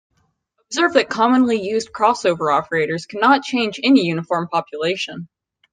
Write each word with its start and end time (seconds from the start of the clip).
Observe 0.61 0.93
that 0.93 1.11
commonly 1.11 1.61
used 1.61 1.91
crossover 1.93 2.51
operators 2.51 3.05
cannot 3.05 3.43
change 3.43 3.79
any 3.83 4.07
uniform 4.07 4.47
population. 4.47 5.29